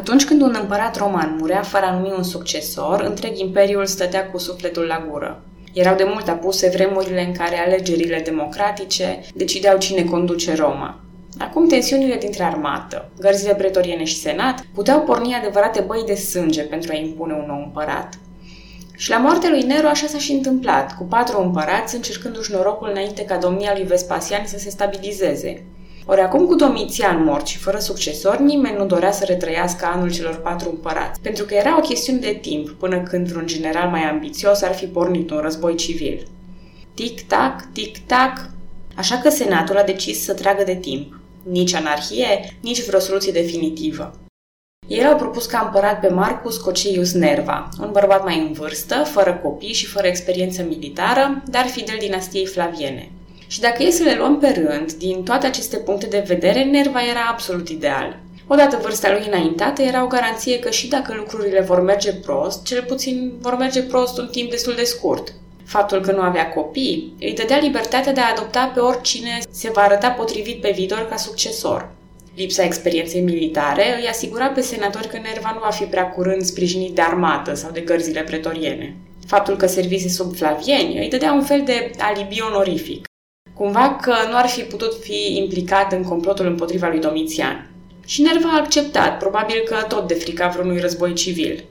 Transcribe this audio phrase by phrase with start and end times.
[0.00, 4.38] Atunci când un împărat roman murea fără a numi un succesor, întreg imperiul stătea cu
[4.38, 5.42] sufletul la gură.
[5.72, 11.00] Erau de mult apuse vremurile în care alegerile democratice decideau cine conduce Roma.
[11.38, 16.92] Acum tensiunile dintre armată, gărzile pretoriene și senat puteau porni adevărate băi de sânge pentru
[16.92, 18.18] a impune un nou împărat.
[18.96, 23.24] Și la moartea lui Nero așa s-a și întâmplat, cu patru împărați încercându-și norocul înainte
[23.24, 25.64] ca domnia lui Vespasian să se stabilizeze.
[26.06, 30.36] Ori acum cu Domitian mort și fără succesor, nimeni nu dorea să retrăiască anul celor
[30.36, 34.62] patru împărați, pentru că era o chestiune de timp până când un general mai ambițios
[34.62, 36.26] ar fi pornit un război civil.
[36.94, 38.50] Tic-tac, tic-tac,
[38.96, 41.18] așa că senatul a decis să tragă de timp.
[41.42, 44.14] Nici anarhie, nici vreo soluție definitivă.
[44.88, 49.40] Ei au propus ca împărat pe Marcus Coceius Nerva, un bărbat mai în vârstă, fără
[49.42, 53.10] copii și fără experiență militară, dar fidel dinastiei flaviene.
[53.50, 57.00] Și dacă e să le luăm pe rând, din toate aceste puncte de vedere, Nerva
[57.10, 58.18] era absolut ideal.
[58.46, 62.82] Odată vârsta lui înaintată era o garanție că și dacă lucrurile vor merge prost, cel
[62.82, 65.32] puțin vor merge prost un timp destul de scurt.
[65.64, 69.80] Faptul că nu avea copii îi dădea libertatea de a adopta pe oricine se va
[69.80, 71.90] arăta potrivit pe viitor ca succesor.
[72.36, 76.94] Lipsa experienței militare îi asigura pe senatori că Nerva nu va fi prea curând sprijinit
[76.94, 78.96] de armată sau de gărzile pretoriene.
[79.26, 83.08] Faptul că servise sub flavieni îi dădea un fel de alibi onorific
[83.54, 87.70] cumva că nu ar fi putut fi implicat în complotul împotriva lui Domitian.
[88.06, 91.64] Și Nerva a acceptat, probabil că tot de frica vreunui război civil.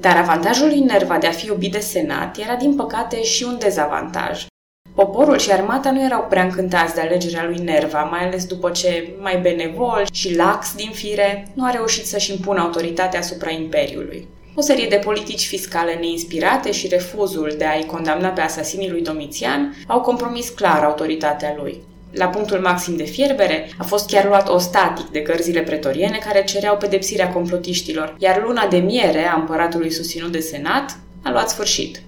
[0.00, 3.56] Dar avantajul lui Nerva de a fi iubit de senat era din păcate și un
[3.58, 4.46] dezavantaj.
[4.94, 9.14] Poporul și armata nu erau prea încântați de alegerea lui Nerva, mai ales după ce,
[9.20, 14.28] mai benevol și lax din fire, nu a reușit să-și impună autoritatea asupra imperiului.
[14.56, 19.76] O serie de politici fiscale neinspirate și refuzul de a-i condamna pe asasinii lui Domitian
[19.86, 21.82] au compromis clar autoritatea lui.
[22.10, 26.76] La punctul maxim de fierbere a fost chiar luat ostatic de gărzile pretoriene care cereau
[26.76, 32.02] pedepsirea complotiștilor, iar luna de miere a împăratului susținut de senat a luat sfârșit.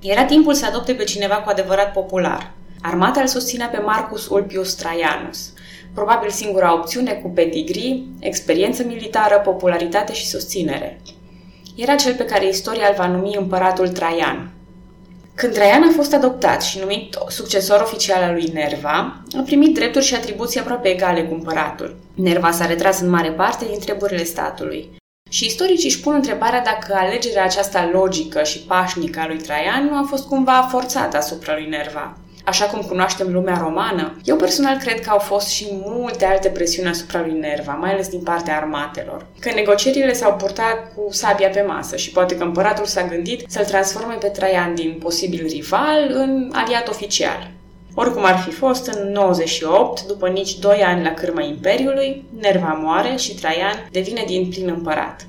[0.00, 2.52] Era timpul să adopte pe cineva cu adevărat popular.
[2.82, 5.52] Armata îl susținea pe Marcus Ulpius Traianus,
[5.94, 11.00] probabil singura opțiune cu pedigree, experiență militară, popularitate și susținere.
[11.82, 14.50] Era cel pe care istoria îl va numi împăratul Traian.
[15.34, 20.04] Când Traian a fost adoptat și numit succesor oficial al lui Nerva, a primit drepturi
[20.04, 21.96] și atribuții aproape egale cu împăratul.
[22.14, 24.90] Nerva s-a retras în mare parte din treburile statului.
[25.30, 29.96] Și istoricii își pun întrebarea dacă alegerea aceasta logică și pașnică a lui Traian nu
[29.96, 35.00] a fost cumva forțată asupra lui Nerva așa cum cunoaștem lumea romană, eu personal cred
[35.00, 39.26] că au fost și multe alte presiuni asupra lui Nerva, mai ales din partea armatelor.
[39.40, 43.64] Că negocierile s-au purtat cu sabia pe masă și poate că împăratul s-a gândit să-l
[43.64, 47.50] transforme pe Traian din posibil rival în aliat oficial.
[47.94, 53.16] Oricum ar fi fost, în 98, după nici doi ani la cârma Imperiului, Nerva moare
[53.16, 55.26] și Traian devine din plin împărat.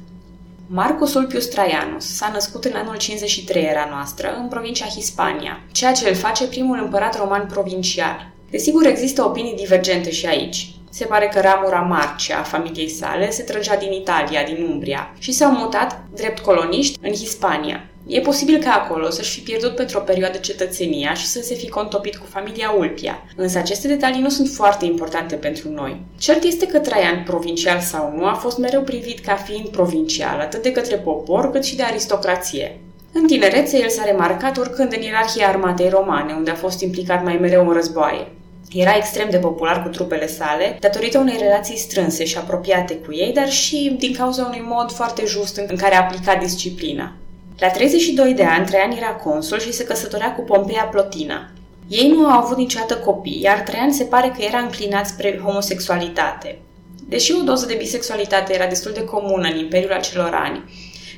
[0.74, 6.10] Marcus Ulpius Traianus s-a născut în anul 53 era noastră, în provincia Hispania, ceea ce
[6.10, 8.32] îl face primul împărat roman provincial.
[8.50, 10.74] Desigur, există opinii divergente și aici.
[10.90, 15.32] Se pare că ramura Marcia a familiei sale se trăgea din Italia, din Umbria, și
[15.32, 17.91] s-au mutat drept coloniști în Hispania.
[18.08, 21.70] E posibil ca acolo să-și fi pierdut pentru o perioadă cetățenia și să se fi
[21.70, 26.02] contopit cu familia Ulpia, însă aceste detalii nu sunt foarte importante pentru noi.
[26.18, 30.62] Cert este că Traian, provincial sau nu, a fost mereu privit ca fiind provincial, atât
[30.62, 32.80] de către popor cât și de aristocrație.
[33.14, 37.38] În tinerețe, el s-a remarcat urcând în ierarhia armatei romane, unde a fost implicat mai
[37.42, 38.28] mereu în războaie.
[38.74, 43.34] Era extrem de popular cu trupele sale, datorită unei relații strânse și apropiate cu ei,
[43.34, 47.16] dar și din cauza unui mod foarte just în care a aplicat disciplina.
[47.62, 51.50] La 32 de ani, Traian era consul și se căsătorea cu Pompeia Plotina.
[51.88, 56.60] Ei nu au avut niciodată copii, iar Traian se pare că era înclinat spre homosexualitate.
[57.08, 60.64] Deși o doză de bisexualitate era destul de comună în Imperiul acelor ani,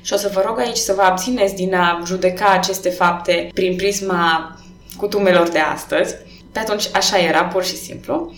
[0.01, 3.75] și o să vă rog aici să vă abțineți din a judeca aceste fapte prin
[3.75, 4.57] prisma
[4.97, 6.15] cutumelor de astăzi,
[6.51, 8.33] pe atunci așa era, pur și simplu.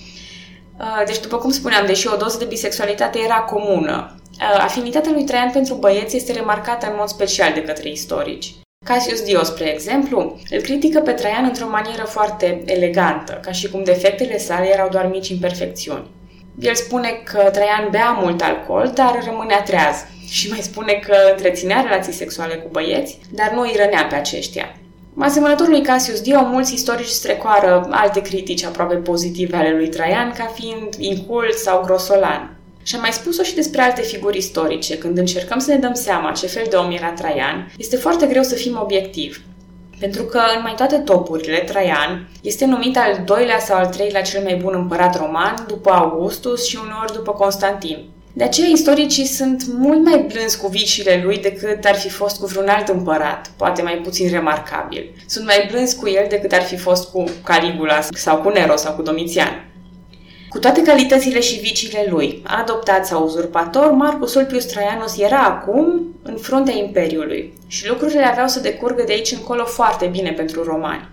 [0.79, 4.24] Uh, deci, după cum spuneam, deși o doză de bisexualitate era comună, uh,
[4.59, 8.55] afinitatea lui Traian pentru băieți este remarcată în mod special de către istorici.
[8.85, 13.83] Cassius Dio, spre exemplu, îl critică pe Traian într-o manieră foarte elegantă, ca și cum
[13.83, 16.09] defectele sale erau doar mici imperfecțiuni.
[16.59, 19.95] El spune că Traian bea mult alcool, dar rămânea treaz
[20.29, 24.75] și mai spune că întreținea relații sexuale cu băieți, dar nu îi rănea pe aceștia.
[25.19, 30.45] Asemănător lui Cassius Dio, mulți istorici strecoară alte critici aproape pozitive ale lui Traian ca
[30.45, 32.54] fiind incult sau grosolan.
[32.87, 34.97] Și am mai spus-o și despre alte figuri istorice.
[34.97, 38.43] Când încercăm să ne dăm seama ce fel de om era Traian, este foarte greu
[38.43, 39.39] să fim obiectivi.
[39.99, 44.43] Pentru că în mai toate topurile, Traian este numit al doilea sau al treilea cel
[44.43, 48.09] mai bun împărat roman după Augustus și uneori după Constantin.
[48.33, 52.45] De aceea istoricii sunt mult mai blânzi cu vicile lui decât ar fi fost cu
[52.45, 55.13] vreun alt împărat, poate mai puțin remarcabil.
[55.27, 58.93] Sunt mai blânzi cu el decât ar fi fost cu Caligula sau cu Nero sau
[58.93, 59.65] cu Domitian.
[60.55, 66.37] Cu toate calitățile și viciile lui, adoptat sau uzurpator, Marcus Ulpius Traianus era acum în
[66.37, 71.09] fruntea Imperiului și lucrurile aveau să decurgă de aici încolo foarte bine pentru romani.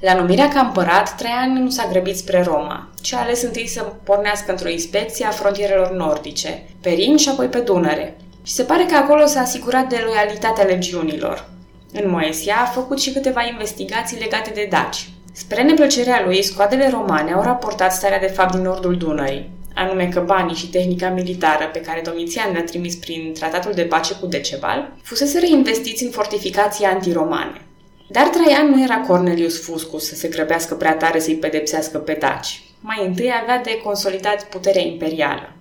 [0.00, 3.92] La numirea ca împărat, Traian nu s-a grăbit spre Roma, ci a ales întâi să
[4.02, 8.16] pornească într-o inspecție a frontierelor nordice, pe Rin și apoi pe Dunăre.
[8.42, 11.48] Și se pare că acolo s-a asigurat de loialitatea legiunilor.
[11.92, 15.08] În Moesia a făcut și câteva investigații legate de daci.
[15.36, 20.20] Spre neplăcerea lui, scoadele romane au raportat starea de fapt din nordul Dunării, anume că
[20.20, 24.92] banii și tehnica militară pe care Domitian le-a trimis prin tratatul de pace cu Decebal,
[25.02, 27.60] fusese reinvestiți în fortificații antiromane.
[28.08, 32.62] Dar Traian nu era Cornelius Fuscus să se grăbească prea tare să-i pedepsească pe daci.
[32.80, 35.52] Mai întâi avea de consolidat puterea imperială.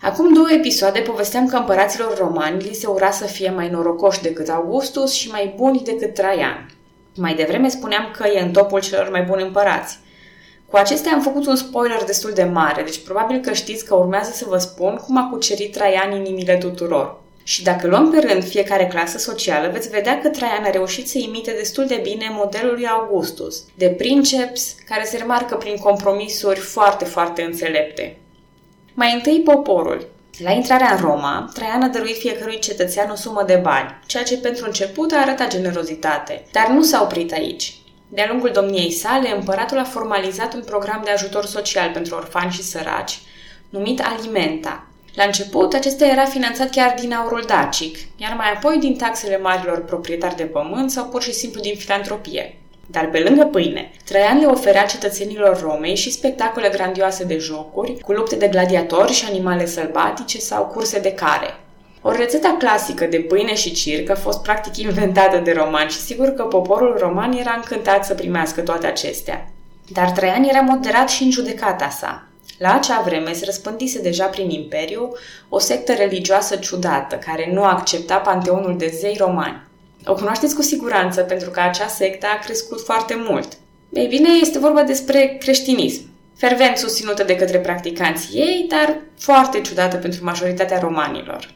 [0.00, 4.48] Acum două episoade povesteam că împăraților romani li se ura să fie mai norocoși decât
[4.48, 6.70] Augustus și mai buni decât Traian.
[7.16, 9.98] Mai devreme spuneam că e în topul celor mai buni împărați.
[10.66, 14.30] Cu acestea am făcut un spoiler destul de mare, deci probabil că știți că urmează
[14.34, 17.20] să vă spun cum a cucerit Traian inimile tuturor.
[17.42, 21.18] Și dacă luăm pe rând fiecare clasă socială, veți vedea că Traian a reușit să
[21.18, 27.04] imite destul de bine modelul lui Augustus, de princeps care se remarcă prin compromisuri foarte,
[27.04, 28.16] foarte înțelepte.
[28.94, 30.06] Mai întâi poporul.
[30.42, 34.38] La intrarea în Roma, Traian a dăruit fiecărui cetățean o sumă de bani, ceea ce
[34.38, 37.74] pentru început a arătat generozitate, dar nu s-a oprit aici.
[38.08, 42.62] De-a lungul domniei sale, împăratul a formalizat un program de ajutor social pentru orfani și
[42.62, 43.20] săraci,
[43.68, 48.96] numit Alimenta, la început, acesta era finanțat chiar din aurul dacic, iar mai apoi din
[48.96, 52.61] taxele marilor proprietari de pământ sau pur și simplu din filantropie.
[52.92, 58.12] Dar pe lângă pâine, Traian le oferea cetățenilor Romei și spectacole grandioase de jocuri, cu
[58.12, 61.56] lupte de gladiatori și animale sălbatice sau curse de care.
[62.02, 66.28] O rețetă clasică de pâine și circ a fost practic inventată de romani și sigur
[66.28, 69.48] că poporul roman era încântat să primească toate acestea.
[69.92, 72.26] Dar Traian era moderat și în judecata sa.
[72.58, 75.12] La acea vreme se răspândise deja prin imperiu
[75.48, 79.70] o sectă religioasă ciudată, care nu accepta panteonul de zei romani.
[80.06, 83.48] O cunoașteți cu siguranță pentru că acea sectă a crescut foarte mult.
[83.92, 86.02] Ei bine, este vorba despre creștinism,
[86.36, 91.54] fervent susținută de către practicanții ei, dar foarte ciudată pentru majoritatea romanilor.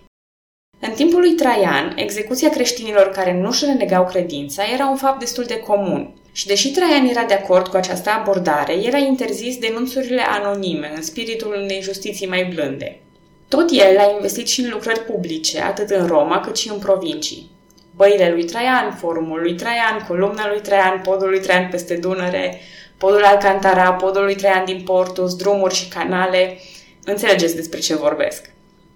[0.80, 5.44] În timpul lui Traian, execuția creștinilor care nu își renegau credința era un fapt destul
[5.44, 6.14] de comun.
[6.32, 11.54] Și deși Traian era de acord cu această abordare, era interzis denunțurile anonime, în spiritul
[11.62, 13.00] unei justiții mai blânde.
[13.48, 17.50] Tot el a investit și în lucrări publice, atât în Roma cât și în provincii.
[17.96, 22.60] Băile lui Traian, forumul lui Traian, columna lui Traian, podul lui Traian peste Dunăre,
[22.96, 26.58] podul Alcantara, podul lui Traian din Portus, drumuri și canale.
[27.04, 28.50] Înțelegeți despre ce vorbesc.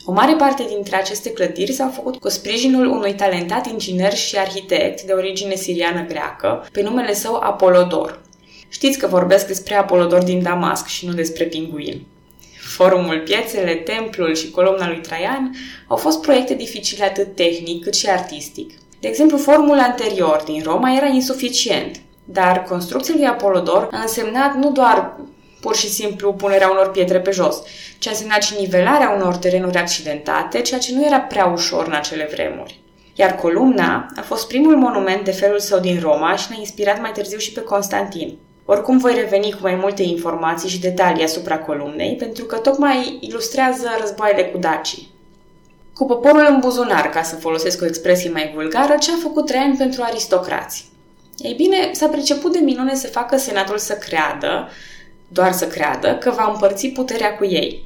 [0.05, 5.03] O mare parte dintre aceste clădiri s-au făcut cu sprijinul unui talentat inginer și arhitect
[5.03, 8.21] de origine siriană-greacă, pe numele său Apolodor.
[8.69, 12.07] Știți că vorbesc despre Apolodor din Damasc și nu despre pinguin.
[12.77, 15.55] Forumul, piețele, templul și columna lui Traian
[15.87, 18.71] au fost proiecte dificile atât tehnic cât și artistic.
[19.01, 24.71] De exemplu, forumul anterior din Roma era insuficient, dar construcția lui Apolodor a însemnat nu
[24.71, 25.17] doar
[25.61, 27.63] pur și simplu punerea unor pietre pe jos,
[27.99, 31.93] ce a însemnat și nivelarea unor terenuri accidentate, ceea ce nu era prea ușor în
[31.93, 32.81] acele vremuri.
[33.15, 37.13] Iar columna a fost primul monument de felul său din Roma și ne-a inspirat mai
[37.13, 38.39] târziu și pe Constantin.
[38.65, 43.89] Oricum voi reveni cu mai multe informații și detalii asupra columnei, pentru că tocmai ilustrează
[44.01, 45.10] războaiele cu dacii.
[46.01, 49.77] Cu poporul în buzunar, ca să folosesc o expresie mai vulgară, ce a făcut Traian
[49.77, 50.85] pentru aristocrați?
[51.39, 54.69] Ei bine, s-a priceput de minune să facă senatul să creadă
[55.29, 57.85] doar să creadă că va împărți puterea cu ei.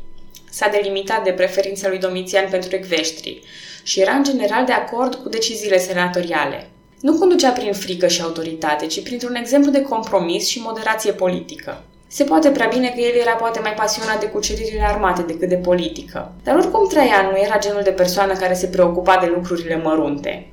[0.50, 3.42] S-a delimitat de preferința lui Domitian pentru ecveștri
[3.82, 6.70] și era în general de acord cu deciziile senatoriale.
[7.00, 11.84] Nu conducea prin frică și autoritate, ci printr-un exemplu de compromis și moderație politică.
[12.16, 15.54] Se poate prea bine că el era poate mai pasionat de cuceririle armate decât de
[15.54, 16.32] politică.
[16.42, 20.46] Dar oricum Traian nu era genul de persoană care se preocupa de lucrurile mărunte.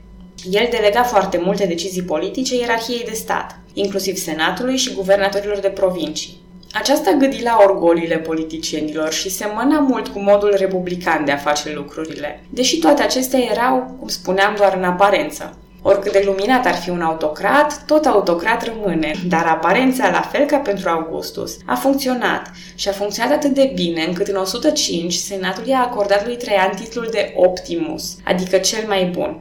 [0.51, 6.41] El delega foarte multe decizii politice ierarhiei de stat, inclusiv senatului și guvernatorilor de provincii.
[6.73, 12.43] Aceasta gâdi la orgolile politicienilor și semăna mult cu modul republican de a face lucrurile,
[12.49, 15.57] deși toate acestea erau, cum spuneam, doar în aparență.
[15.83, 20.57] Oricât de luminat ar fi un autocrat, tot autocrat rămâne, dar aparența, la fel ca
[20.57, 25.79] pentru Augustus, a funcționat și a funcționat atât de bine încât în 105 senatul i-a
[25.79, 29.39] acordat lui Traian titlul de Optimus, adică cel mai bun.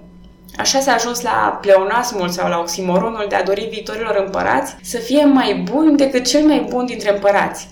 [0.57, 5.25] Așa s-a ajuns la pleonasmul sau la oximoronul de a dori viitorilor împărați să fie
[5.25, 7.69] mai buni decât cel mai bun dintre împărați.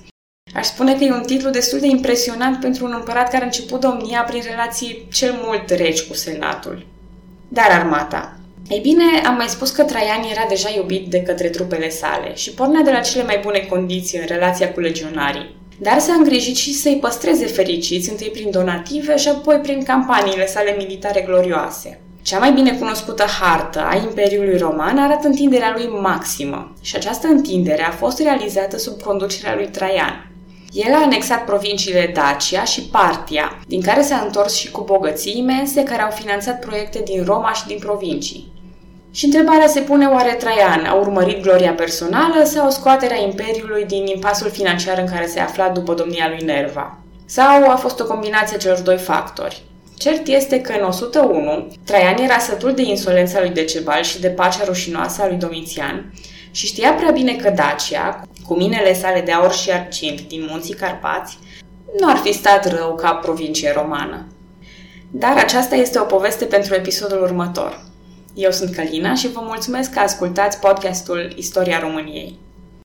[0.54, 3.80] Aș spune că e un titlu destul de impresionant pentru un împărat care a început
[3.80, 6.86] domnia prin relații cel mult reci cu senatul.
[7.48, 8.37] Dar armata.
[8.68, 12.50] Ei bine, am mai spus că Traian era deja iubit de către trupele sale și
[12.50, 15.56] pornea de la cele mai bune condiții în relația cu legionarii.
[15.78, 20.74] Dar s-a îngrijit și să-i păstreze fericiți, întâi prin donative și apoi prin campaniile sale
[20.78, 22.00] militare glorioase.
[22.22, 27.82] Cea mai bine cunoscută hartă a Imperiului Roman arată întinderea lui maximă și această întindere
[27.82, 30.30] a fost realizată sub conducerea lui Traian.
[30.72, 35.82] El a anexat provinciile Dacia și Partia, din care s-a întors și cu bogății imense
[35.82, 38.56] care au finanțat proiecte din Roma și din provincii.
[39.18, 44.50] Și întrebarea se pune oare Traian a urmărit gloria personală sau scoaterea Imperiului din impasul
[44.50, 46.98] financiar în care se afla după domnia lui Nerva?
[47.24, 49.62] Sau a fost o combinație a celor doi factori?
[49.96, 54.64] Cert este că în 101, Traian era sătul de insolența lui Decebal și de pacea
[54.64, 56.12] rușinoasă a lui Domitian
[56.50, 60.74] și știa prea bine că Dacia, cu minele sale de aur și argint din munții
[60.74, 61.38] Carpați,
[62.00, 64.26] nu ar fi stat rău ca provincie romană.
[65.10, 67.86] Dar aceasta este o poveste pentru episodul următor.
[68.38, 72.38] Eu sunt Calina și vă mulțumesc că ascultați podcastul Istoria României.